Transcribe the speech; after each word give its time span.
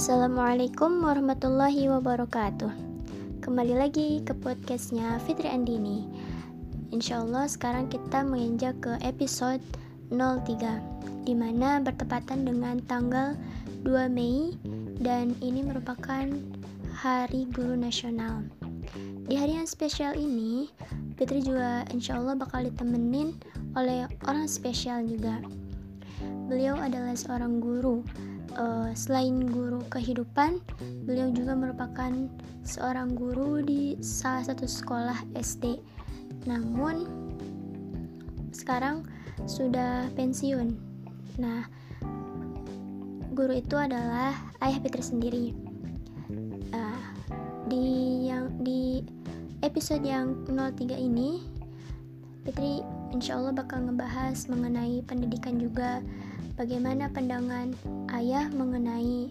Assalamualaikum 0.00 1.04
warahmatullahi 1.04 1.92
wabarakatuh. 1.92 2.72
Kembali 3.44 3.76
lagi 3.76 4.24
ke 4.24 4.32
podcastnya 4.32 5.20
Fitri 5.28 5.44
Andini. 5.44 6.08
Insya 6.88 7.20
Allah 7.20 7.44
sekarang 7.44 7.92
kita 7.92 8.24
menginjak 8.24 8.80
ke 8.80 8.96
episode 9.04 9.60
03 10.08 11.28
Di 11.28 11.36
mana 11.36 11.84
bertepatan 11.84 12.48
dengan 12.48 12.80
tanggal 12.88 13.36
2 13.84 14.08
Mei 14.08 14.56
Dan 14.96 15.36
ini 15.44 15.60
merupakan 15.68 16.32
Hari 16.96 17.52
Guru 17.52 17.76
Nasional. 17.76 18.48
Di 19.28 19.36
hari 19.36 19.60
yang 19.60 19.68
spesial 19.68 20.16
ini 20.16 20.72
Fitri 21.20 21.44
juga 21.44 21.84
insya 21.92 22.16
Allah 22.16 22.40
bakal 22.40 22.64
ditemenin 22.64 23.36
oleh 23.76 24.08
orang 24.24 24.48
spesial 24.48 25.04
juga 25.04 25.44
Beliau 26.50 26.74
adalah 26.74 27.14
seorang 27.14 27.62
guru 27.62 28.02
uh, 28.58 28.90
selain 28.98 29.46
guru 29.46 29.78
kehidupan, 29.86 30.58
beliau 31.06 31.30
juga 31.30 31.54
merupakan 31.54 32.10
seorang 32.66 33.14
guru 33.14 33.62
di 33.62 33.94
salah 34.02 34.42
satu 34.42 34.66
sekolah 34.66 35.18
SD. 35.38 35.78
Namun 36.50 37.06
sekarang 38.50 39.06
sudah 39.46 40.10
pensiun. 40.18 40.74
Nah, 41.38 41.70
guru 43.30 43.54
itu 43.62 43.76
adalah 43.78 44.34
ayah 44.66 44.78
Fitri 44.82 45.04
sendiri. 45.06 45.46
Uh, 46.74 47.02
di 47.70 47.86
yang 48.26 48.50
di 48.62 49.06
episode 49.62 50.02
yang 50.02 50.42
03 50.50 50.98
ini, 50.98 51.46
Fitri 52.42 52.82
insya 53.14 53.38
Allah 53.38 53.54
bakal 53.54 53.86
ngebahas 53.86 54.50
mengenai 54.50 55.02
pendidikan 55.06 55.58
juga 55.58 56.02
bagaimana 56.54 57.10
pandangan 57.10 57.74
ayah 58.14 58.46
mengenai 58.50 59.30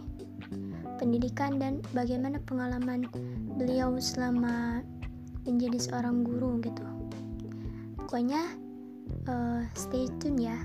pendidikan 0.99 1.59
dan 1.59 1.79
bagaimana 1.95 2.39
pengalaman 2.43 3.07
beliau 3.55 3.95
selama 3.99 4.83
menjadi 5.47 5.79
seorang 5.79 6.23
guru 6.27 6.59
gitu. 6.59 6.83
Pokoknya 7.95 8.43
uh, 9.27 9.63
stay 9.73 10.07
tune 10.19 10.39
ya. 10.39 10.57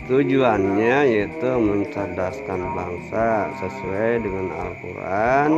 Tujuannya 0.08 0.98
yaitu 1.08 1.48
mencerdaskan 1.60 2.60
bangsa 2.76 3.52
sesuai 3.60 4.24
dengan 4.24 4.52
Al-Quran 4.52 5.50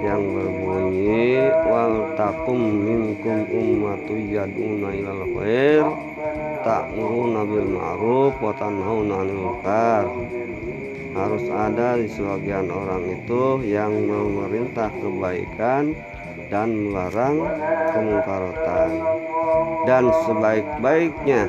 yang 0.00 0.22
berbunyi 0.24 1.52
wal 1.68 2.16
takum 2.16 2.60
minkum 2.60 3.44
ummatu 3.48 4.16
yad'una 4.16 4.88
ilal 4.96 5.24
khair 5.36 5.84
ta'muruna 6.64 7.40
bil 7.44 7.68
ma'ruf 7.76 8.32
wa 8.40 8.52
tanhauna 8.56 9.20
'anil 9.20 9.52
harus 11.20 11.44
ada 11.52 12.00
di 12.00 12.08
sebagian 12.08 12.72
orang 12.72 13.04
itu 13.20 13.60
yang 13.68 13.92
memerintah 14.08 14.88
kebaikan 14.88 15.92
dan 16.48 16.68
melarang 16.72 17.44
kemungkarotan. 17.92 18.90
Dan 19.84 20.08
sebaik-baiknya 20.24 21.44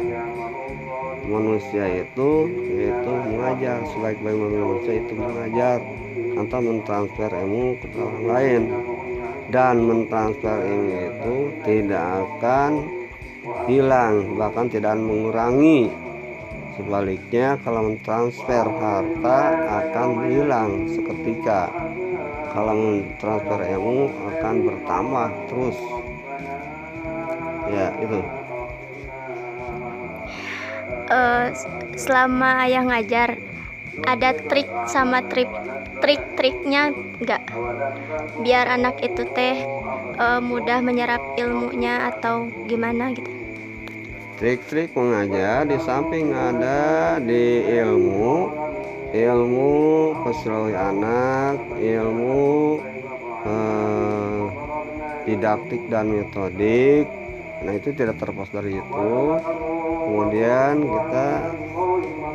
manusia 1.25 2.03
itu 2.03 2.51
yaitu 2.75 3.11
mengajar. 3.31 3.79
Sebaik-baik 3.95 4.37
manusia 4.37 4.93
itu 4.99 5.13
mengajar 5.15 5.79
atau 6.35 6.59
mentransfer 6.59 7.31
ilmu 7.31 7.79
ke 7.79 7.88
orang 7.95 8.25
lain. 8.27 8.61
Dan 9.51 9.83
mentransfer 9.83 10.57
ilmu 10.63 10.95
itu 11.11 11.35
tidak 11.63 12.05
akan 12.27 12.71
hilang 13.65 14.38
bahkan 14.38 14.69
tidak 14.69 14.95
mengurangi 15.01 15.89
Sebaliknya 16.81 17.62
kalau 17.62 17.94
mentransfer 17.94 18.66
harta 18.66 19.40
akan 19.69 20.09
hilang 20.34 20.90
seketika. 20.90 21.69
Kalau 22.58 22.74
mentransfer 22.74 23.69
ilmu 23.78 24.09
akan 24.09 24.56
bertambah 24.66 25.30
terus. 25.46 25.78
Ya, 27.69 27.94
itu. 28.02 28.18
Uh, 31.06 31.53
selama 31.94 32.66
ayah 32.66 32.81
ngajar 32.81 33.30
ada 34.09 34.34
trik 34.50 34.66
sama 34.90 35.22
trik 35.30 35.53
trik-triknya 36.02 36.98
enggak 37.22 37.46
biar 38.42 38.66
anak 38.66 38.98
itu 39.06 39.28
teh 39.38 39.59
uh, 40.18 40.40
mudah 40.42 40.81
menyerap 40.81 41.22
ilmunya 41.38 42.09
atau 42.09 42.48
gimana 42.66 43.12
gitu 43.12 43.40
trik-trik 44.41 44.97
mengajar 44.97 45.69
di 45.69 45.77
samping 45.85 46.33
ada 46.33 47.21
di 47.21 47.61
ilmu 47.61 48.49
ilmu 49.13 49.77
keseluruhan 50.25 50.97
anak 50.97 51.61
ilmu 51.77 52.81
eh, 53.45 54.41
didaktik 55.29 55.85
dan 55.93 56.09
metodik. 56.09 57.05
Nah 57.61 57.77
itu 57.77 57.93
tidak 57.93 58.17
terlepas 58.17 58.49
dari 58.49 58.81
itu. 58.81 59.13
Kemudian 60.09 60.89
kita 60.89 61.27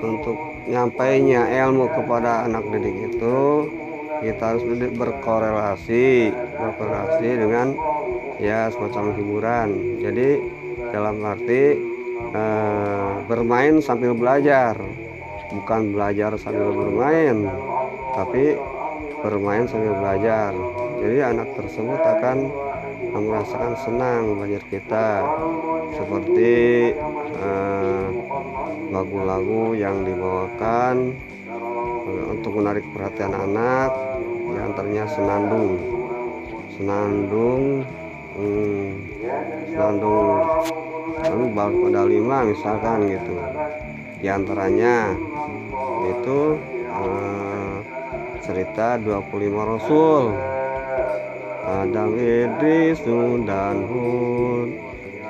untuk 0.06 0.38
nyampainya 0.70 1.50
ilmu 1.66 1.90
kepada 1.90 2.46
anak 2.46 2.70
didik 2.70 3.18
itu 3.18 3.66
kita 4.22 4.54
harus 4.54 4.62
berkorelasi 4.94 6.30
berkorelasi 6.54 7.28
dengan 7.34 7.74
ya 8.38 8.70
semacam 8.70 9.10
hiburan. 9.18 9.68
Jadi 9.98 10.28
dalam 10.94 11.18
arti 11.26 11.95
Eh, 12.34 13.12
bermain 13.31 13.78
sambil 13.78 14.17
belajar. 14.17 14.75
Bukan 15.46 15.94
belajar 15.94 16.34
sambil 16.43 16.75
bermain 16.75 17.46
tapi 18.19 18.58
bermain 19.23 19.69
sambil 19.69 19.94
belajar. 19.94 20.50
Jadi 20.99 21.19
anak 21.23 21.49
tersebut 21.55 22.00
akan 22.00 22.38
merasakan 23.14 23.75
senang 23.78 24.23
belajar 24.40 24.62
kita. 24.73 25.08
Seperti 25.94 26.55
eh, 27.38 28.06
lagu-lagu 28.90 29.73
uh, 29.73 29.76
yang 29.76 30.02
dibawakan 30.02 31.14
uh, 31.50 32.25
untuk 32.32 32.58
menarik 32.58 32.84
perhatian 32.93 33.32
anak 33.32 33.90
di 34.26 34.58
antaranya 34.61 35.05
senandung. 35.11 35.78
Senandung 36.76 37.87
hmm, 38.37 38.88
senandung 39.73 40.28
lalu 41.24 41.44
pada 41.56 42.02
lima 42.04 42.38
misalkan 42.44 43.08
gitu. 43.08 43.34
Di 44.20 44.28
antaranya 44.28 45.16
itu 46.12 46.60
uh, 46.92 47.76
cerita 48.44 49.00
25 49.00 49.72
Rasul. 49.72 50.24
Adam 51.66 52.14
Idris 52.14 53.02
dan 53.42 53.90
Hud 53.90 54.70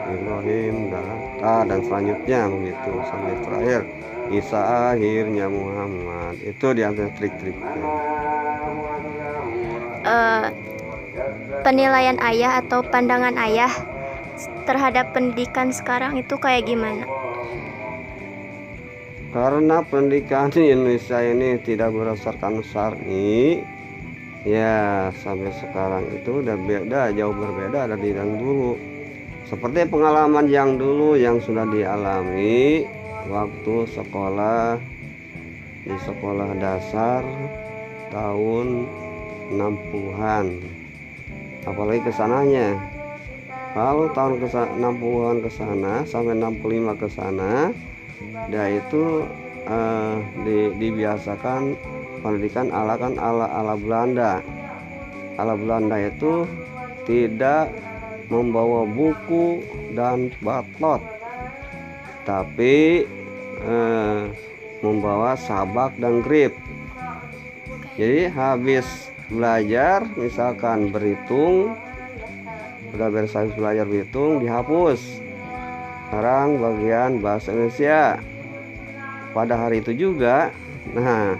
Ibrahim 0.06 0.92
dan 0.92 1.06
ah, 1.40 1.64
dan 1.64 1.80
selanjutnya 1.80 2.40
begitu. 2.52 2.92
Sampai 3.08 3.34
terakhir 3.40 3.80
Isa 4.28 4.92
akhirnya 4.92 5.48
Muhammad. 5.48 6.36
Itu 6.44 6.76
di 6.76 6.84
antara 6.84 7.08
trik-triknya. 7.16 7.72
Uh, 10.06 10.46
penilaian 11.66 12.20
ayah 12.22 12.62
atau 12.62 12.84
pandangan 12.84 13.34
ayah 13.40 13.72
terhadap 14.68 15.16
pendidikan 15.16 15.72
sekarang 15.72 16.20
itu 16.20 16.36
kayak 16.36 16.68
gimana? 16.68 17.08
Karena 19.32 19.84
pendidikan 19.84 20.48
di 20.48 20.72
Indonesia 20.72 21.20
ini 21.20 21.60
tidak 21.60 21.92
berdasarkan 21.92 22.64
syar'i, 22.64 23.60
ya 24.48 25.12
sampai 25.20 25.52
sekarang 25.60 26.08
itu 26.14 26.40
udah 26.40 26.56
beda 26.56 27.12
jauh 27.12 27.36
berbeda 27.36 27.92
dari 27.92 28.16
yang 28.16 28.40
dulu. 28.40 28.80
Seperti 29.46 29.86
pengalaman 29.86 30.48
yang 30.48 30.80
dulu 30.80 31.14
yang 31.14 31.38
sudah 31.38 31.68
dialami 31.68 32.88
waktu 33.30 33.76
sekolah 33.92 34.80
di 35.86 35.96
sekolah 36.02 36.50
dasar 36.58 37.22
tahun 38.10 38.90
60-an 39.54 40.46
apalagi 41.66 42.00
ke 42.02 42.12
sananya 42.14 42.74
kalau 43.76 44.08
tahun 44.16 44.40
ke 44.40 44.48
60-an 44.48 45.36
ke 45.44 45.50
sana 45.52 46.00
sampai 46.08 46.32
65 46.32 46.96
ke 46.96 47.08
sana 47.12 47.76
dia 48.48 48.72
itu 48.72 49.28
eh, 49.68 50.16
di, 50.48 50.58
dibiasakan 50.80 51.76
pendidikan 52.24 52.72
ala 52.72 52.96
kan 52.96 53.20
ala 53.20 53.44
ala 53.52 53.76
Belanda. 53.76 54.40
Ala 55.36 55.52
Belanda 55.60 56.00
itu 56.00 56.48
tidak 57.04 57.68
membawa 58.32 58.88
buku 58.88 59.60
dan 59.92 60.32
batlot 60.40 61.04
tapi 62.24 63.04
eh, 63.60 64.22
membawa 64.80 65.36
sabak 65.36 65.92
dan 66.00 66.24
grip. 66.24 66.56
Jadi 68.00 68.28
habis 68.32 69.12
belajar 69.28 70.08
misalkan 70.16 70.88
berhitung 70.88 71.76
beres 72.96 73.36
habis 73.36 73.52
belajar 73.52 73.84
berhitung 73.84 74.40
dihapus. 74.40 75.20
Sekarang 76.08 76.56
bagian 76.56 77.20
bahasa 77.20 77.52
Indonesia. 77.52 78.16
Pada 79.36 79.54
hari 79.60 79.84
itu 79.84 79.92
juga 79.92 80.48
nah 80.96 81.36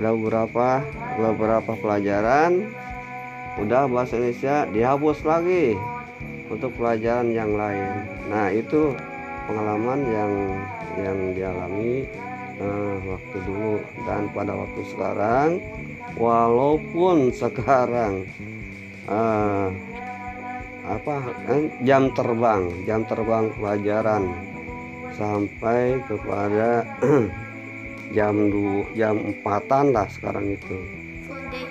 ada 0.00 0.16
beberapa 0.16 0.80
beberapa 1.20 1.72
pelajaran. 1.76 2.64
Udah 3.60 3.84
bahasa 3.84 4.16
Indonesia 4.16 4.64
dihapus 4.72 5.20
lagi 5.28 5.76
untuk 6.48 6.72
pelajaran 6.80 7.36
yang 7.36 7.52
lain. 7.52 8.08
Nah 8.32 8.48
itu 8.48 8.96
pengalaman 9.44 10.00
yang 10.08 10.32
yang 11.04 11.18
dialami 11.36 12.08
uh, 12.62 12.96
waktu 13.04 13.36
dulu 13.44 13.74
dan 14.08 14.30
pada 14.32 14.52
waktu 14.56 14.80
sekarang. 14.94 15.48
Walaupun 16.18 17.30
sekarang 17.30 18.26
uh, 19.06 19.70
apa? 20.90 21.16
Eh, 21.46 21.70
jam 21.86 22.10
terbang 22.10 22.66
jam 22.88 23.06
terbang 23.06 23.46
pelajaran. 23.54 24.30
Sampai 25.14 26.00
kepada 26.08 26.82
jam 28.16 28.34
dua 28.50 28.88
jam 28.98 29.20
empatan 29.20 29.94
lah 29.94 30.08
sekarang 30.10 30.56
itu. 30.56 30.76
Full 31.28 31.44
day. 31.52 31.66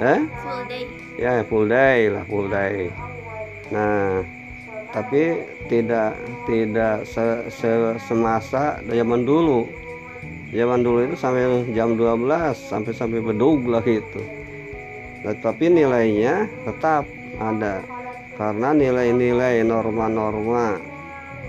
Eh? 0.00 0.20
Full 0.40 0.62
day. 0.70 0.84
Ya 1.20 1.44
full 1.44 1.66
day 1.68 2.08
lah 2.08 2.24
full 2.24 2.48
day. 2.48 2.88
Nah 3.68 4.24
tapi 4.94 5.42
tidak 5.66 6.14
tidak 6.46 7.02
se, 7.02 7.50
se, 7.50 7.98
semasa 8.06 8.78
zaman 8.86 9.26
dulu. 9.26 9.66
Zaman 10.54 10.86
dulu 10.86 11.10
itu 11.10 11.18
sampai 11.18 11.66
jam 11.74 11.98
12 11.98 12.54
sampai 12.54 12.94
sampai 12.94 13.18
bedug 13.18 13.66
lah 13.66 13.82
gitu. 13.82 14.22
Nah, 15.26 15.34
tapi 15.40 15.66
nilainya 15.66 16.46
tetap 16.62 17.08
ada 17.42 17.82
karena 18.34 18.74
nilai-nilai 18.74 19.62
norma-norma 19.62 20.78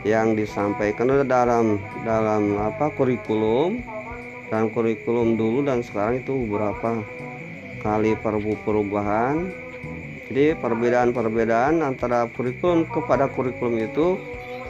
yang 0.06 0.38
disampaikan 0.38 1.10
dalam 1.26 1.82
dalam 2.06 2.58
apa 2.62 2.94
kurikulum. 2.94 3.82
Dan 4.46 4.70
kurikulum 4.70 5.42
dulu 5.42 5.66
dan 5.66 5.82
sekarang 5.82 6.22
itu 6.22 6.46
beberapa 6.46 7.02
kali 7.82 8.14
perubahan 8.22 9.50
jadi 10.26 10.58
perbedaan-perbedaan 10.58 11.86
antara 11.86 12.26
kurikulum 12.34 12.90
kepada 12.90 13.30
kurikulum 13.30 13.78
itu 13.78 14.18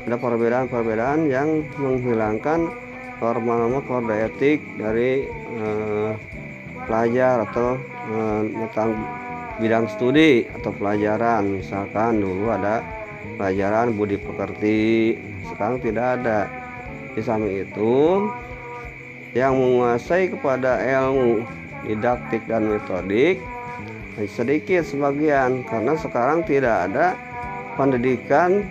ada 0.03 0.19
perbedaan-perbedaan 0.19 1.31
yang 1.31 1.63
menghilangkan 1.79 2.69
norma-norma 3.23 3.79
kode 3.87 4.15
etik 4.19 4.59
dari 4.75 5.23
eh, 5.31 6.11
pelajar 6.85 7.47
atau 7.47 7.79
eh, 8.11 8.41
bidang 9.59 9.87
studi 9.87 10.47
atau 10.51 10.71
pelajaran. 10.75 11.59
Misalkan 11.59 12.19
dulu 12.19 12.51
ada 12.51 12.83
pelajaran 13.39 13.95
budi 13.95 14.19
pekerti 14.19 14.79
sekarang 15.51 15.79
tidak 15.79 16.21
ada. 16.21 16.47
Di 17.15 17.23
samping 17.23 17.63
itu 17.63 18.27
yang 19.31 19.55
menguasai 19.55 20.31
kepada 20.31 20.83
ilmu 20.83 21.43
didaktik 21.87 22.43
dan 22.47 22.67
metodik 22.67 23.39
sedikit 24.27 24.83
sebagian. 24.83 25.63
Karena 25.67 25.95
sekarang 25.99 26.43
tidak 26.43 26.91
ada 26.91 27.15
pendidikan 27.79 28.63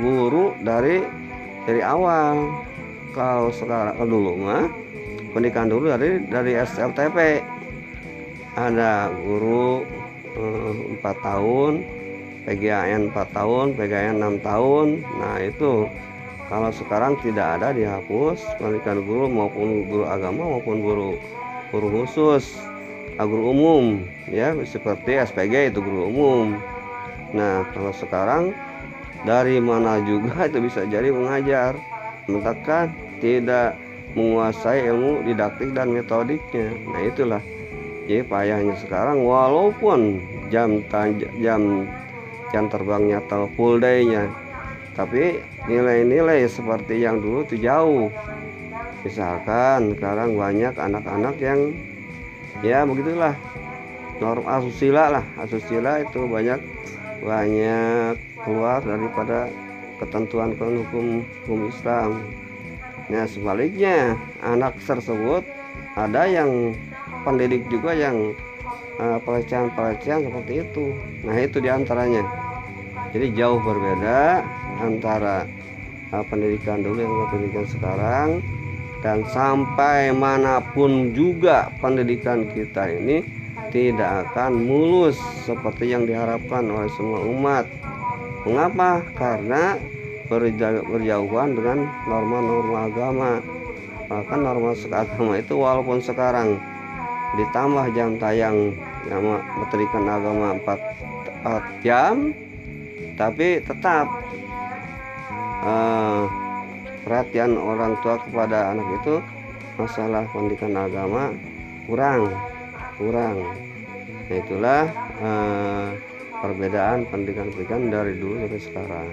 guru 0.00 0.52
dari 0.64 1.04
dari 1.64 1.80
awal. 1.80 2.52
Kalau 3.16 3.48
sekarang 3.48 3.96
dulu 4.04 4.32
mah 4.36 4.68
pendidikan 5.32 5.68
dulu 5.68 5.92
dari 5.96 6.24
dari 6.28 6.52
SLTP 6.56 7.40
ada 8.56 9.12
guru 9.24 9.84
empat 10.98 11.16
tahun 11.24 11.86
PGAN 12.48 13.12
4 13.12 13.36
tahun 13.36 13.66
PGAN 13.76 14.24
6 14.24 14.40
tahun. 14.40 14.86
Nah 15.20 15.36
itu 15.44 15.84
kalau 16.48 16.72
sekarang 16.72 17.20
tidak 17.20 17.60
ada 17.60 17.76
dihapus 17.76 18.40
pendidikan 18.56 19.04
guru 19.04 19.28
maupun 19.28 19.84
guru 19.84 20.08
agama 20.08 20.56
maupun 20.56 20.80
guru 20.80 21.20
guru 21.68 21.88
khusus 21.92 22.56
guru 23.20 23.50
umum 23.52 23.84
ya 24.32 24.56
seperti 24.64 25.20
SPG 25.20 25.76
itu 25.76 25.84
guru 25.84 26.08
umum. 26.08 26.46
Nah 27.36 27.68
kalau 27.76 27.92
sekarang 27.92 28.56
dari 29.28 29.60
mana 29.60 30.00
juga 30.08 30.44
itu 30.48 30.64
bisa 30.64 30.88
jadi 30.88 31.12
mengajar. 31.12 31.76
Mengatakan 32.28 32.92
tidak 33.24 33.76
menguasai 34.16 34.88
ilmu 34.88 35.24
didaktik 35.28 35.72
dan 35.76 35.92
metodiknya. 35.92 36.72
Nah 36.92 37.00
itulah 37.04 37.42
jadi 38.08 38.24
payahnya 38.24 38.72
sekarang 38.80 39.20
walaupun 39.20 40.24
jam 40.48 40.80
jam 41.44 41.84
jam 42.48 42.64
terbangnya 42.72 43.20
atau 43.28 43.52
full 43.52 43.76
day-nya 43.76 44.32
tapi 44.96 45.44
nilai-nilai 45.68 46.48
seperti 46.48 47.04
yang 47.04 47.20
dulu 47.20 47.44
itu 47.44 47.60
jauh. 47.60 48.08
Misalkan 49.04 49.92
sekarang 49.92 50.34
banyak 50.40 50.72
anak-anak 50.72 51.36
yang 51.38 51.76
ya 52.64 52.88
begitulah 52.88 53.36
norm 54.18 54.42
asusila 54.48 55.20
lah 55.20 55.24
asusila 55.38 56.00
itu 56.00 56.24
banyak 56.24 56.58
banyak 57.20 58.16
keluar 58.40 58.80
daripada 58.82 59.52
ketentuan 60.00 60.56
hukum 60.56 61.20
hukum 61.44 61.68
Islam. 61.68 62.24
Nah 63.12 63.28
sebaliknya 63.28 64.16
anak 64.40 64.80
tersebut 64.80 65.44
ada 65.94 66.24
yang 66.24 66.72
pendidik 67.22 67.66
juga 67.70 67.94
yang 67.94 68.34
uh, 68.98 69.18
pelecehan-pelecehan 69.22 70.26
seperti 70.28 70.52
itu 70.62 70.86
nah 71.24 71.36
itu 71.38 71.56
di 71.62 71.70
antaranya 71.70 72.22
jadi 73.10 73.32
jauh 73.32 73.60
berbeda 73.62 74.44
antara 74.82 75.48
uh, 76.12 76.24
pendidikan 76.26 76.84
dulu 76.84 76.98
yang 77.00 77.14
pendidikan 77.30 77.66
sekarang 77.66 78.28
dan 78.98 79.22
sampai 79.30 80.10
mana 80.10 80.58
pun 80.74 81.14
juga 81.14 81.70
pendidikan 81.78 82.50
kita 82.50 82.90
ini 82.90 83.22
tidak 83.70 84.32
akan 84.32 84.64
mulus 84.64 85.20
seperti 85.44 85.92
yang 85.92 86.08
diharapkan 86.08 86.64
oleh 86.66 86.88
semua 86.96 87.20
umat. 87.22 87.64
Mengapa? 88.48 89.04
Karena 89.12 89.76
berjauhan 90.28 91.56
dengan 91.56 91.88
norma-norma 92.08 92.88
agama. 92.88 93.32
Bahkan 94.08 94.40
norma 94.40 94.72
agama 94.72 95.32
itu 95.36 95.54
walaupun 95.56 96.00
sekarang 96.00 96.56
ditambah 97.36 97.86
jam 97.92 98.16
tayang 98.16 98.72
yang 99.08 99.22
memberikan 99.58 100.04
agama 100.08 100.56
4, 100.64 101.44
4 101.44 101.84
jam 101.84 102.14
tapi 103.18 103.58
tetap 103.60 104.06
uh, 105.66 106.24
perhatian 107.04 107.58
orang 107.58 107.98
tua 108.00 108.16
kepada 108.22 108.72
anak 108.72 108.88
itu 109.02 109.20
masalah 109.76 110.24
pendidikan 110.30 110.74
agama 110.78 111.34
kurang 111.88 112.32
kurang. 112.98 113.38
Nah, 114.28 114.36
itulah 114.36 114.82
uh, 115.22 115.88
perbedaan 116.42 117.06
pendidikan-pendidikan 117.08 117.88
dari 117.88 118.12
dulu 118.18 118.44
sampai 118.44 118.60
sekarang. 118.60 119.08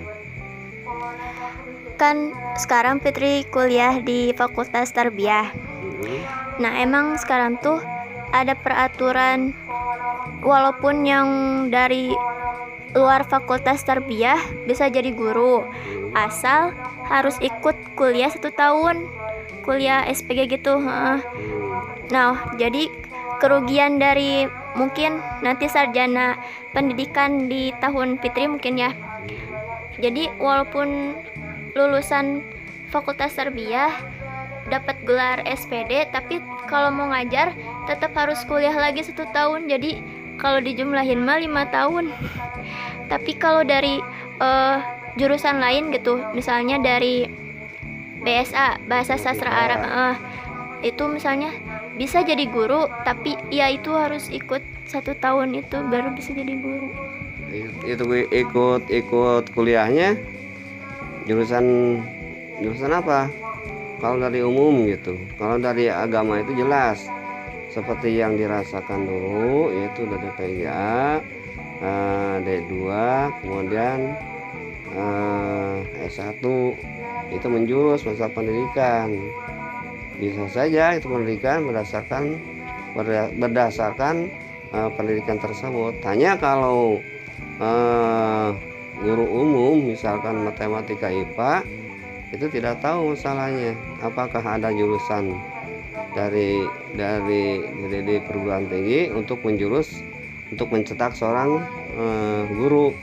Kan 1.96 2.18
sekarang 2.60 3.00
Fitri 3.00 3.48
kuliah 3.48 4.04
di 4.04 4.36
Fakultas 4.36 4.92
Tarbiyah. 4.92 5.54
Mm-hmm. 5.56 6.20
nah 6.60 6.76
emang 6.76 7.16
sekarang 7.16 7.56
tuh 7.64 7.80
ada 8.36 8.52
peraturan 8.60 9.56
walaupun 10.44 11.08
yang 11.08 11.28
dari 11.72 12.12
luar 12.92 13.24
Fakultas 13.24 13.88
Tarbiyah 13.88 14.68
bisa 14.68 14.92
jadi 14.92 15.16
guru. 15.16 15.64
Asal 16.12 16.76
harus 17.08 17.40
ikut 17.40 17.76
kuliah 17.96 18.32
satu 18.32 18.52
tahun 18.52 19.08
kuliah 19.64 20.06
SPG 20.06 20.62
gitu 20.62 20.78
nah 22.14 22.38
jadi 22.54 22.86
kerugian 23.42 23.98
dari 23.98 24.46
mungkin 24.78 25.18
nanti 25.42 25.66
sarjana 25.66 26.38
pendidikan 26.70 27.50
di 27.50 27.74
tahun 27.82 28.22
Fitri 28.22 28.46
mungkin 28.46 28.78
ya. 28.78 28.92
Jadi 30.00 30.28
walaupun 30.38 31.18
lulusan 31.76 32.44
fakultas 32.94 33.36
tarbiyah 33.36 33.92
dapat 34.70 34.96
gelar 35.04 35.44
SPD 35.44 36.10
tapi 36.14 36.40
kalau 36.66 36.90
mau 36.94 37.12
ngajar 37.12 37.54
tetap 37.86 38.12
harus 38.18 38.42
kuliah 38.46 38.74
lagi 38.74 39.06
satu 39.06 39.30
tahun 39.30 39.70
jadi 39.70 40.02
kalau 40.36 40.60
dijumlahin 40.60 41.24
mah 41.24 41.40
lima 41.40 41.64
tahun. 41.72 42.12
Tapi 43.08 43.38
kalau 43.38 43.62
dari 43.62 44.02
uh, 44.42 44.82
jurusan 45.16 45.62
lain 45.62 45.94
gitu 45.94 46.20
misalnya 46.36 46.82
dari 46.82 47.30
BSA 48.26 48.82
bahasa 48.90 49.16
sastra 49.16 49.52
Arab 49.54 49.82
uh, 49.86 50.16
itu 50.82 51.06
misalnya 51.08 51.54
bisa 51.96 52.26
jadi 52.26 52.44
guru 52.50 52.90
tapi 53.08 53.38
ya 53.54 53.72
itu 53.72 53.94
harus 53.96 54.28
ikut 54.34 54.60
satu 54.90 55.16
tahun 55.16 55.56
itu 55.56 55.78
baru 55.88 56.12
bisa 56.12 56.34
jadi 56.36 56.58
guru. 56.58 56.90
Itu 57.86 58.04
ikut 58.12 58.90
ikut 58.90 59.44
kuliahnya 59.56 60.18
jurusan 61.30 61.66
jurusan 62.60 62.92
apa? 62.92 63.30
Kalau 64.04 64.20
dari 64.20 64.44
umum 64.44 64.84
gitu. 64.90 65.16
Kalau 65.40 65.56
dari 65.62 65.88
agama 65.88 66.44
itu 66.44 66.52
jelas 66.60 67.08
seperti 67.76 68.24
yang 68.24 68.40
dirasakan 68.40 69.04
dulu 69.04 69.68
yaitu 69.76 70.08
dari 70.08 70.30
PGA 70.40 71.20
uh, 71.84 72.36
D2 72.40 72.72
kemudian 73.44 74.16
uh, 74.96 75.84
S1 76.08 76.40
itu 77.36 77.48
menjurus 77.52 78.08
masa 78.08 78.32
pendidikan. 78.32 79.12
Bisa 80.16 80.48
saja 80.48 80.96
itu 80.96 81.12
pendidikan 81.12 81.68
berdasarkan 81.68 82.40
berdasarkan 83.36 84.32
uh, 84.72 84.88
pendidikan 84.96 85.36
tersebut. 85.36 86.00
Hanya 86.08 86.40
kalau 86.40 87.04
uh, 87.60 88.56
guru 89.04 89.26
umum 89.28 89.92
misalkan 89.92 90.48
matematika 90.48 91.12
IPA 91.12 91.68
itu 92.32 92.46
tidak 92.48 92.80
tahu 92.80 93.12
masalahnya. 93.12 93.76
Apakah 94.00 94.40
ada 94.40 94.72
jurusan 94.72 95.36
dari 96.16 96.64
dari 96.96 97.62
dari, 97.92 98.18
perguruan 98.24 98.72
tinggi 98.72 99.12
untuk 99.12 99.44
menjurus 99.44 100.02
untuk 100.50 100.72
mencetak 100.72 101.14
seorang 101.14 101.60
uh, 102.00 102.48
guru. 102.50 102.96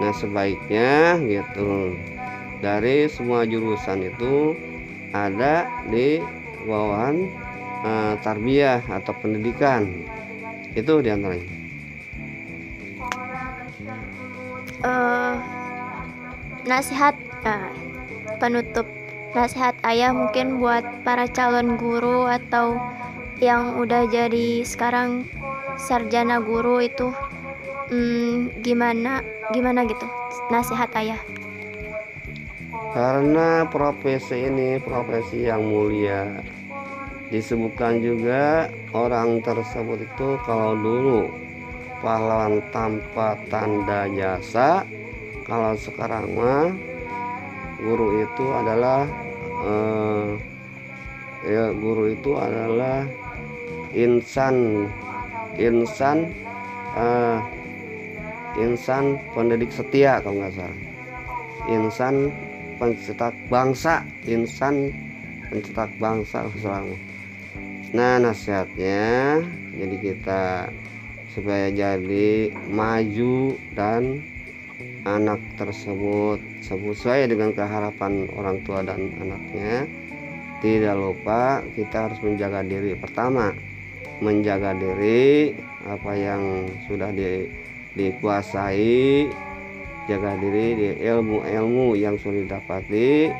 Nah 0.00 0.14
sebaiknya 0.14 1.18
gitu. 1.26 1.98
Dari 2.60 3.08
semua 3.08 3.48
jurusan 3.48 4.04
itu 4.04 4.54
ada 5.10 5.66
di 5.88 6.20
bawahan 6.64 7.26
uh, 7.82 8.14
tarbiyah 8.22 8.84
atau 8.88 9.12
pendidikan. 9.18 9.90
Itu 10.76 11.02
di 11.02 11.10
antaranya 11.10 11.60
uh, 14.84 15.34
nasihat 16.64 17.16
uh, 17.44 17.70
penutup 18.40 18.86
nasihat 19.30 19.78
ayah 19.86 20.10
mungkin 20.10 20.58
buat 20.58 20.82
para 21.06 21.30
calon 21.30 21.78
guru 21.78 22.26
atau 22.26 22.78
yang 23.38 23.78
udah 23.78 24.10
jadi 24.10 24.66
sekarang 24.66 25.24
sarjana 25.78 26.42
guru 26.42 26.82
itu 26.82 27.14
hmm, 27.88 28.60
gimana 28.60 29.22
gimana 29.54 29.86
gitu 29.86 30.06
nasihat 30.50 30.90
ayah? 30.98 31.20
Karena 32.90 33.64
profesi 33.70 34.50
ini 34.50 34.82
profesi 34.82 35.46
yang 35.46 35.62
mulia. 35.62 36.26
Disebutkan 37.30 38.02
juga 38.02 38.66
orang 38.90 39.38
tersebut 39.46 40.02
itu 40.02 40.34
kalau 40.42 40.74
dulu 40.74 41.30
pahlawan 42.02 42.58
tanpa 42.74 43.38
tanda 43.46 44.10
jasa 44.10 44.82
kalau 45.46 45.78
sekarang 45.78 46.26
mah 46.34 46.89
guru 47.80 48.22
itu 48.22 48.46
adalah 48.52 49.08
eh, 49.64 50.28
ya 51.48 51.64
guru 51.72 52.12
itu 52.12 52.36
adalah 52.36 53.04
insan. 53.96 54.86
Insan 55.58 56.30
eh, 56.96 57.38
insan 58.60 59.18
pendidik 59.36 59.68
setia 59.74 60.20
kalau 60.24 60.40
nggak 60.40 60.54
salah. 60.56 60.80
Insan 61.68 62.32
pencetak 62.80 63.36
bangsa 63.52 64.00
insan 64.24 64.88
pencetak 65.52 65.92
bangsa 66.00 66.48
selama 66.56 66.96
nah 67.92 68.16
nasihatnya 68.16 69.44
jadi 69.76 69.96
kita 70.00 70.44
supaya 71.36 71.68
jadi 71.68 72.56
maju 72.72 73.60
dan 73.76 74.24
anak 75.04 75.40
tersebut 75.56 76.40
sesuai 76.60 77.32
dengan 77.32 77.50
keharapan 77.56 78.28
orang 78.36 78.60
tua 78.64 78.84
dan 78.84 79.10
anaknya. 79.20 79.88
Tidak 80.60 80.92
lupa 80.92 81.64
kita 81.72 82.08
harus 82.08 82.20
menjaga 82.20 82.60
diri. 82.60 82.92
Pertama 82.92 83.56
menjaga 84.20 84.76
diri 84.76 85.56
apa 85.88 86.12
yang 86.12 86.68
sudah 86.84 87.08
di, 87.16 87.48
dikuasai. 87.96 89.28
Jaga 90.08 90.36
diri 90.42 90.66
di 90.74 90.88
ilmu-ilmu 91.00 91.96
yang 91.96 92.20
sudah 92.20 92.44
didapati. 92.44 93.32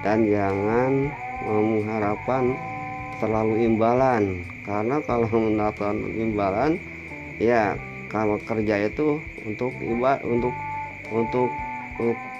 Dan 0.00 0.26
jangan 0.26 1.12
mengharapkan 1.46 2.56
terlalu 3.22 3.68
imbalan. 3.68 4.42
Karena 4.66 4.98
kalau 5.06 5.30
mendapatkan 5.46 5.98
imbalan 6.18 6.80
ya 7.38 7.78
kalau 8.10 8.36
kerja 8.42 8.90
itu 8.90 9.22
untuk 9.46 9.70
ibadah 9.78 10.20
untuk 10.26 10.52
untuk 11.14 11.48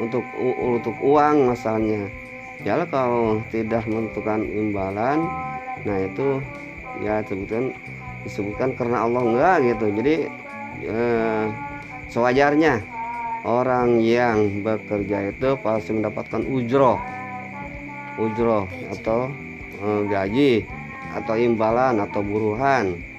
untuk 0.03 0.25
untuk 0.59 0.95
uang 1.01 1.55
masalahnya. 1.55 2.11
Ya 2.61 2.77
kalau 2.85 3.41
tidak 3.49 3.89
menentukan 3.89 4.45
imbalan 4.45 5.25
nah 5.81 5.97
itu 5.97 6.45
ya 7.01 7.25
disebutkan 7.25 7.73
disebutkan 8.27 8.77
karena 8.77 9.09
Allah 9.09 9.23
enggak 9.25 9.57
gitu. 9.65 9.87
Jadi 9.97 10.15
eh, 10.85 11.45
sewajarnya 12.13 12.85
orang 13.47 14.03
yang 14.05 14.61
bekerja 14.61 15.33
itu 15.33 15.57
pasti 15.65 15.97
mendapatkan 15.97 16.45
ujroh 16.45 17.01
ujroh 18.21 18.69
atau 18.93 19.33
eh, 19.81 20.01
gaji 20.11 20.53
atau 21.17 21.35
imbalan 21.35 22.05
atau 22.05 22.21
buruhan 22.21 23.10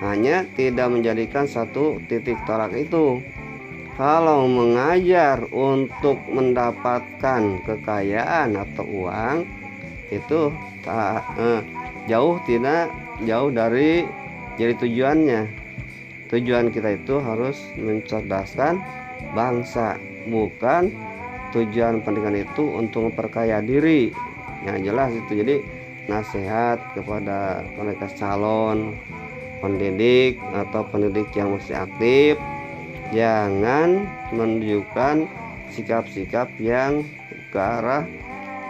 hanya 0.00 0.48
tidak 0.56 0.88
menjadikan 0.88 1.44
satu 1.44 2.00
titik 2.08 2.40
tolak 2.48 2.72
itu. 2.72 3.20
Kalau 4.00 4.48
mengajar 4.48 5.44
untuk 5.52 6.16
mendapatkan 6.32 7.60
kekayaan 7.68 8.56
atau 8.56 8.84
uang 8.88 9.44
itu 10.08 10.48
tak 10.80 11.20
eh, 11.36 11.60
jauh 12.08 12.40
tidak 12.48 12.88
jauh 13.28 13.52
dari 13.52 14.08
jadi 14.56 14.72
tujuannya. 14.80 15.42
Tujuan 16.32 16.72
kita 16.72 16.96
itu 16.96 17.20
harus 17.20 17.60
mencerdaskan 17.76 18.80
bangsa 19.36 20.00
bukan 20.30 20.88
tujuan 21.52 22.00
pendidikan 22.00 22.40
itu 22.40 22.64
untuk 22.72 23.12
memperkaya 23.12 23.60
diri. 23.60 24.14
Yang 24.64 24.78
jelas 24.88 25.10
itu 25.12 25.32
jadi 25.44 25.56
nasihat 26.08 26.78
kepada 26.96 27.60
mereka 27.76 28.08
calon 28.16 28.96
pendidik 29.60 30.40
atau 30.56 30.82
pendidik 30.88 31.28
yang 31.36 31.54
masih 31.54 31.76
aktif 31.76 32.34
jangan 33.14 34.08
menunjukkan 34.34 35.26
sikap-sikap 35.70 36.50
yang 36.58 37.06
ke 37.50 37.58
arah 37.58 38.06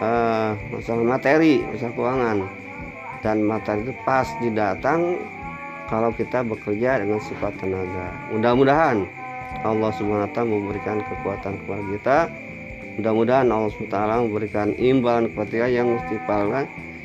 uh, 0.01 0.57
masalah 0.73 1.05
materi, 1.05 1.61
masalah 1.69 1.93
keuangan 1.93 2.37
dan 3.21 3.37
materi 3.45 3.85
itu 3.85 3.93
pas 4.01 4.25
didatang 4.41 5.21
kalau 5.85 6.09
kita 6.15 6.41
bekerja 6.41 7.03
dengan 7.05 7.21
sifat 7.21 7.53
tenaga. 7.61 8.09
Mudah-mudahan 8.33 9.05
Allah 9.61 9.91
taala 9.93 10.47
memberikan 10.47 11.03
kekuatan 11.05 11.53
kepada 11.61 11.83
kita. 11.93 12.17
Mudah-mudahan 12.97 13.47
Allah 13.53 13.71
taala 13.91 14.25
memberikan 14.25 14.73
imbalan 14.81 15.29
kepada 15.29 15.45
kita 15.51 15.67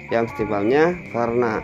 yang 0.08 0.24
setimpalnya 0.32 0.94
karena 1.10 1.60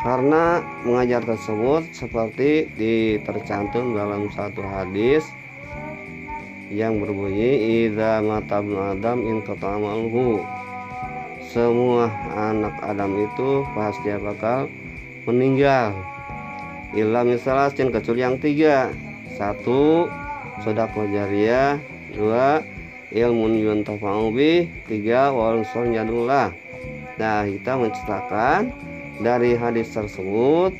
karena 0.00 0.64
mengajar 0.82 1.20
tersebut 1.24 1.88
seperti 1.92 2.68
ditercantum 2.76 3.92
dalam 3.92 4.32
satu 4.32 4.64
hadis 4.64 5.24
yang 6.72 7.02
berbunyi 7.02 7.84
idza 7.84 8.24
mata 8.24 8.62
adam 8.64 9.26
in 9.26 9.44
amaluhu 9.44 10.40
semua 11.50 12.14
anak 12.30 12.78
Adam 12.78 13.26
itu 13.26 13.66
pasti 13.74 14.14
bakal 14.22 14.70
meninggal. 15.26 15.98
Ilah 16.94 17.26
misalnya 17.26 17.90
kecuali 17.90 18.22
yang 18.22 18.38
tiga. 18.38 18.94
Satu 19.34 20.06
sodako 20.62 21.10
jariah. 21.10 21.82
Dua 22.14 22.62
ilmu 23.10 23.50
yuntafa'u 23.50 24.30
tiga 24.86 25.34
wal 25.34 25.66
jadullah. 25.66 26.54
Nah 27.18 27.42
kita 27.50 27.72
menceritakan 27.74 28.70
dari 29.20 29.54
hadis 29.54 29.92
tersebut 29.92 30.74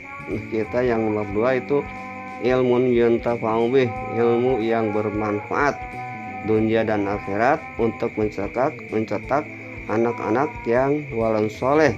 kita 0.51 0.81
yang 0.81 1.07
nomor 1.07 1.29
dua 1.31 1.61
itu 1.61 1.85
ilmu 2.41 2.89
yuntafa'u 2.89 3.69
ilmu 4.17 4.65
yang 4.65 4.91
bermanfaat 4.97 5.77
dunia 6.49 6.83
dan 6.89 7.05
akhirat 7.05 7.61
untuk 7.77 8.11
mencetak 8.17 8.73
mencetak 8.89 9.45
anak-anak 9.93 10.49
yang 10.65 11.05
walan 11.13 11.53
soleh 11.53 11.93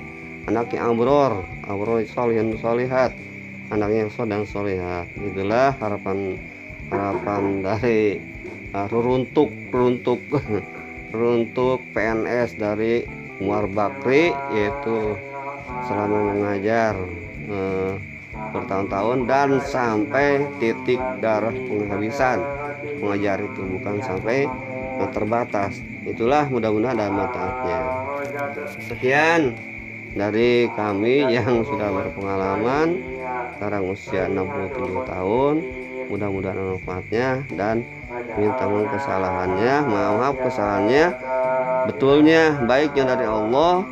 anak 0.50 0.74
yang 0.74 0.98
abror 0.98 1.46
abror 1.70 2.02
solihin 2.02 2.58
solihat 2.58 3.14
anak 3.72 3.90
yang 3.90 4.10
soleh 4.12 4.30
dan 4.36 4.44
solihat. 4.44 5.06
Itulah 5.16 5.72
harapan 5.80 6.36
harapan 6.92 7.64
dari 7.64 8.20
uh, 8.76 8.86
runtuk 8.92 9.48
runtuk 9.72 10.20
runtuk 11.16 11.80
PNS 11.96 12.60
dari 12.60 13.08
Muar 13.40 13.66
Bakri 13.66 14.30
yaitu 14.52 15.16
selama 15.86 16.18
mengajar 16.34 16.94
uh, 17.50 17.94
bertahun-tahun 18.52 19.18
dan 19.28 19.50
sampai 19.64 20.44
titik 20.60 21.00
darah 21.20 21.52
penghabisan. 21.52 22.40
Mengajar 22.98 23.38
itu 23.42 23.60
bukan 23.78 24.02
sampai 24.02 24.46
terbatas. 25.10 25.78
Itulah 26.06 26.46
mudah-mudahan 26.50 26.98
ada 26.98 27.10
manfaatnya. 27.10 27.80
Sekian 28.90 29.54
dari 30.12 30.68
kami 30.74 31.30
yang 31.30 31.64
sudah 31.64 31.88
berpengalaman 31.88 33.00
sekarang 33.56 33.82
usia 33.90 34.26
67 34.28 35.08
tahun. 35.08 35.54
Mudah-mudahan 36.10 36.76
manfaatnya 36.76 37.28
dan 37.56 37.86
minta 38.36 38.64
maaf 38.68 38.86
kesalahannya. 38.92 39.74
Maaf 39.88 40.34
kesalahannya 40.42 41.04
betulnya 41.88 42.62
baiknya 42.66 43.16
dari 43.16 43.26
Allah 43.26 43.86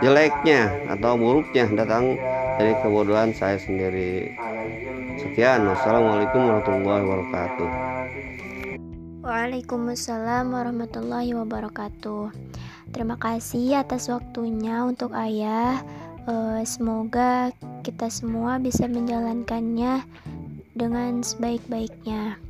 jeleknya 0.00 0.72
atau 0.88 1.16
buruknya 1.16 1.68
datang 1.76 2.16
dari 2.56 2.72
kebodohan 2.80 3.32
saya 3.36 3.60
sendiri. 3.60 4.32
Sekian. 5.20 5.68
Wassalamualaikum 5.68 6.40
warahmatullahi 6.40 7.04
wabarakatuh. 7.04 7.68
Waalaikumsalam 9.20 10.48
warahmatullahi 10.48 11.36
wabarakatuh. 11.36 12.32
Terima 12.90 13.20
kasih 13.20 13.84
atas 13.84 14.08
waktunya 14.08 14.82
untuk 14.82 15.12
ayah. 15.12 15.84
Uh, 16.24 16.64
Semoga 16.64 17.52
kita 17.84 18.08
semua 18.08 18.56
bisa 18.56 18.88
menjalankannya 18.88 20.04
dengan 20.72 21.20
sebaik-baiknya. 21.20 22.40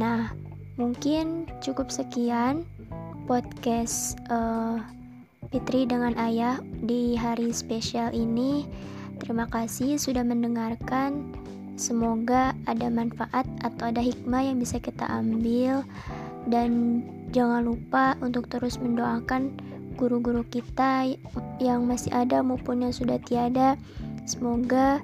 Nah, 0.00 0.32
mungkin 0.80 1.44
cukup 1.60 1.92
sekian 1.92 2.64
podcast 3.28 4.16
uh, 4.32 4.80
Fitri 5.52 5.84
dengan 5.84 6.16
ayah 6.16 6.58
di 6.80 7.12
hari 7.12 7.52
spesial 7.52 8.10
ini 8.16 8.64
Terima 9.22 9.46
kasih 9.46 10.02
sudah 10.02 10.26
mendengarkan. 10.26 11.30
Semoga 11.78 12.58
ada 12.66 12.90
manfaat 12.90 13.46
atau 13.62 13.94
ada 13.94 14.02
hikmah 14.02 14.50
yang 14.50 14.58
bisa 14.58 14.82
kita 14.82 15.06
ambil 15.06 15.86
dan 16.50 17.00
jangan 17.30 17.70
lupa 17.70 18.18
untuk 18.18 18.50
terus 18.50 18.82
mendoakan 18.82 19.54
guru-guru 19.94 20.42
kita 20.50 21.14
yang 21.62 21.86
masih 21.86 22.10
ada 22.10 22.42
maupun 22.42 22.82
yang 22.82 22.90
sudah 22.90 23.22
tiada. 23.22 23.78
Semoga 24.26 24.98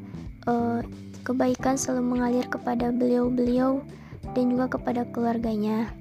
uh, 0.50 0.82
kebaikan 1.22 1.78
selalu 1.78 2.18
mengalir 2.18 2.46
kepada 2.50 2.90
beliau-beliau 2.90 3.86
dan 4.34 4.50
juga 4.50 4.66
kepada 4.74 5.06
keluarganya. 5.14 5.94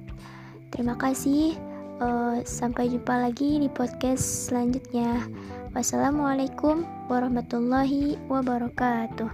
Terima 0.74 0.98
kasih. 0.98 1.67
Uh, 1.98 2.46
sampai 2.46 2.94
jumpa 2.94 3.18
lagi 3.26 3.58
di 3.58 3.70
podcast 3.74 4.22
selanjutnya. 4.50 5.26
Wassalamualaikum 5.74 6.86
warahmatullahi 7.10 8.22
wabarakatuh. 8.30 9.30